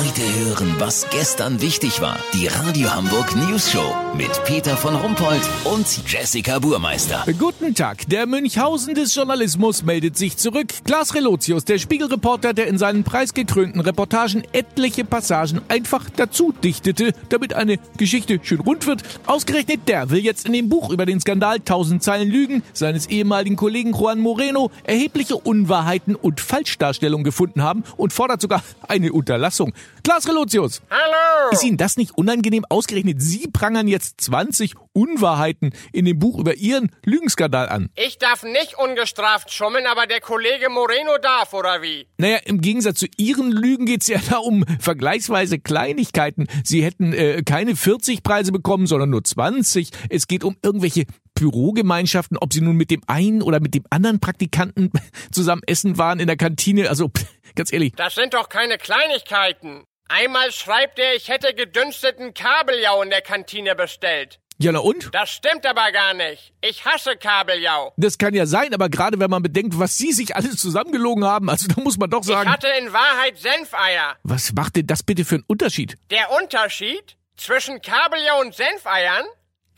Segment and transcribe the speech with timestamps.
[0.00, 2.18] Heute hören, was gestern wichtig war.
[2.32, 7.26] Die Radio Hamburg News Show mit Peter von Rumpold und Jessica Burmeister.
[7.38, 8.08] Guten Tag.
[8.08, 10.68] Der Münchhausen des Journalismus meldet sich zurück.
[10.84, 17.52] Klaas Relotius, der Spiegelreporter, der in seinen preisgekrönten Reportagen etliche Passagen einfach dazu dichtete, damit
[17.52, 19.02] eine Geschichte schön rund wird.
[19.26, 23.56] Ausgerechnet der will jetzt in dem Buch über den Skandal 1000 Zeilen Lügen seines ehemaligen
[23.56, 29.74] Kollegen Juan Moreno erhebliche Unwahrheiten und Falschdarstellungen gefunden haben und fordert sogar eine Unterlassung.
[30.02, 30.80] Klaas Relotius.
[30.90, 31.50] Hallo!
[31.52, 32.64] Ist Ihnen das nicht unangenehm?
[32.68, 37.90] Ausgerechnet Sie prangern jetzt 20 Unwahrheiten in dem Buch über Ihren Lügenskandal an.
[37.96, 42.06] Ich darf nicht ungestraft schummeln, aber der Kollege Moreno darf, oder wie?
[42.18, 46.46] Naja, im Gegensatz zu Ihren Lügen geht's ja da um vergleichsweise Kleinigkeiten.
[46.64, 49.90] Sie hätten äh, keine 40 Preise bekommen, sondern nur 20.
[50.08, 51.04] Es geht um irgendwelche
[51.40, 54.90] Bürogemeinschaften, ob sie nun mit dem einen oder mit dem anderen Praktikanten
[55.32, 56.88] zusammen essen waren in der Kantine.
[56.88, 57.10] Also
[57.54, 57.94] ganz ehrlich.
[57.96, 59.84] Das sind doch keine Kleinigkeiten.
[60.08, 64.38] Einmal schreibt er, ich hätte gedünsteten Kabeljau in der Kantine bestellt.
[64.58, 65.08] Ja, na und?
[65.14, 66.52] Das stimmt aber gar nicht.
[66.60, 67.94] Ich hasse Kabeljau.
[67.96, 71.48] Das kann ja sein, aber gerade wenn man bedenkt, was Sie sich alles zusammengelogen haben,
[71.48, 72.46] also da muss man doch sagen.
[72.46, 74.16] Ich hatte in Wahrheit Senfeier.
[74.22, 75.96] Was macht denn das bitte für einen Unterschied?
[76.10, 79.24] Der Unterschied zwischen Kabeljau und Senfeiern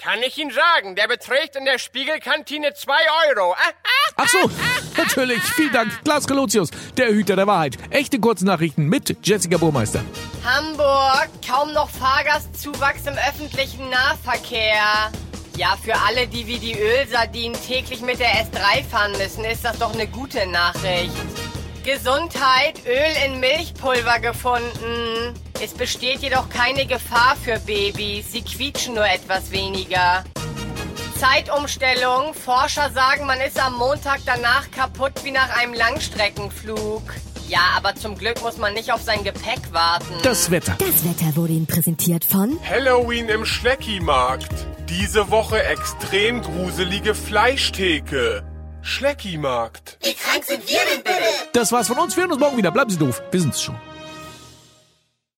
[0.02, 0.96] kann ich Ihnen sagen.
[0.96, 3.52] Der beträgt in der Spiegelkantine zwei Euro.
[3.52, 4.50] Ah, ah, Ach so,
[4.96, 5.40] natürlich.
[5.54, 6.04] Vielen Dank.
[6.04, 7.78] Klaas Relotius, der Hüter der Wahrheit.
[7.90, 10.00] Echte Kurznachrichten mit Jessica Burmeister.
[10.44, 15.12] Hamburg, kaum noch Fahrgastzuwachs im öffentlichen Nahverkehr.
[15.56, 19.78] Ja, für alle, die wie die Ölsardinen täglich mit der S3 fahren müssen, ist das
[19.78, 21.12] doch eine gute Nachricht.
[21.84, 25.34] Gesundheit, Öl in Milchpulver gefunden.
[25.64, 30.24] Es besteht jedoch keine Gefahr für Babys, sie quietschen nur etwas weniger.
[31.20, 37.02] Zeitumstellung, Forscher sagen, man ist am Montag danach kaputt wie nach einem Langstreckenflug.
[37.48, 40.12] Ja, aber zum Glück muss man nicht auf sein Gepäck warten.
[40.24, 40.74] Das Wetter.
[40.80, 44.66] Das Wetter wurde Ihnen präsentiert von Halloween im Schleckimarkt.
[44.88, 48.42] Diese Woche extrem gruselige Fleischtheke.
[48.80, 49.96] Schleckimarkt.
[51.52, 52.16] Das war's von uns.
[52.16, 52.72] Wir hören uns morgen wieder.
[52.72, 53.22] Bleiben Sie doof.
[53.30, 53.76] Wir sind's schon.